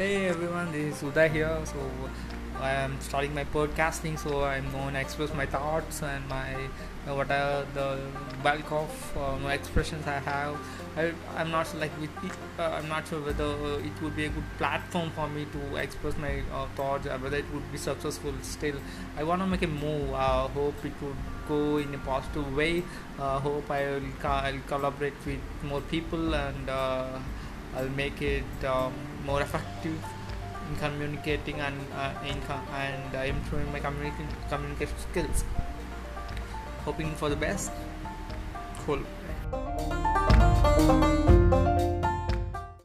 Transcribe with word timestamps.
Hey 0.00 0.28
everyone, 0.28 0.72
this 0.72 0.96
is 0.96 1.02
Uday 1.02 1.30
here. 1.30 1.60
So 1.66 1.78
I 2.58 2.70
am 2.70 2.98
starting 3.00 3.34
my 3.34 3.44
podcasting, 3.44 4.18
so 4.18 4.44
I'm 4.44 4.72
going 4.72 4.94
to 4.94 5.00
express 5.00 5.34
my 5.34 5.44
thoughts 5.44 6.02
and 6.02 6.26
my 6.26 6.54
uh, 7.06 7.14
what 7.14 7.30
are 7.30 7.66
the 7.74 7.98
bulk 8.42 8.72
of 8.72 9.18
uh, 9.18 9.36
my 9.40 9.52
expressions 9.52 10.06
I 10.06 10.18
have. 10.20 10.56
I, 10.96 11.12
I'm 11.36 11.50
not 11.50 11.68
like 11.76 11.92
with 12.00 12.24
it, 12.24 12.32
uh, 12.58 12.78
I'm 12.78 12.88
not 12.88 13.08
sure 13.08 13.20
whether 13.20 13.50
it 13.88 14.00
would 14.00 14.16
be 14.16 14.24
a 14.24 14.30
good 14.30 14.50
platform 14.56 15.10
for 15.10 15.28
me 15.28 15.44
to 15.52 15.76
express 15.76 16.16
my 16.16 16.42
uh, 16.50 16.64
thoughts, 16.76 17.06
uh, 17.06 17.18
whether 17.18 17.36
it 17.36 17.52
would 17.52 17.70
be 17.70 17.76
successful. 17.76 18.32
Still, 18.40 18.76
I 19.18 19.22
want 19.24 19.42
to 19.42 19.46
make 19.46 19.60
a 19.60 19.66
move. 19.66 20.14
Uh, 20.14 20.48
hope 20.48 20.82
it 20.82 20.94
would 21.02 21.20
go 21.46 21.76
in 21.76 21.94
a 21.94 21.98
positive 21.98 22.56
way. 22.56 22.84
Uh, 23.18 23.38
hope 23.38 23.70
I 23.70 23.82
will 23.90 24.10
I'll 24.24 24.60
collaborate 24.66 25.26
with 25.26 25.40
more 25.62 25.82
people 25.82 26.34
and. 26.34 26.70
I'll 27.76 27.88
make 27.90 28.20
it 28.22 28.44
um, 28.64 28.92
more 29.24 29.40
effective 29.42 29.98
in 30.68 30.76
communicating 30.76 31.60
and 31.60 31.76
uh, 31.94 32.12
in 32.26 32.40
com- 32.42 32.66
and 32.74 33.14
uh, 33.14 33.18
improving 33.20 33.70
my 33.72 33.80
communication 33.80 34.28
communication 34.48 34.98
skills. 35.10 35.44
Hoping 36.84 37.14
for 37.14 37.28
the 37.28 37.36
best. 37.36 37.70
Cool. 38.86 39.99